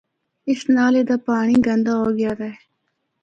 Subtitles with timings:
[0.49, 2.55] اس نالے دا پانڑی گندا ہو گیا دا اے۔